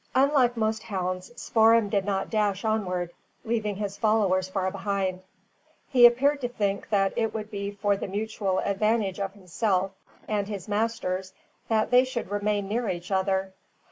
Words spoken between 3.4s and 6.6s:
leaving his followers far behind. He appeared to